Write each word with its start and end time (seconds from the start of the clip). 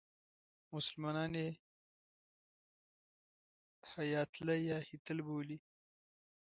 مسلمانان 0.73 1.31
یې 1.43 1.47
هیاتله 3.93 4.55
یا 4.69 4.77
هیتل 4.89 5.17
بولي. 5.27 5.57